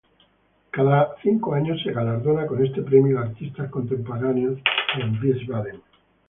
[0.71, 4.57] Cada cinco años se galardona con este premio a artistas contemporáneos
[4.97, 5.79] en Wiesbaden.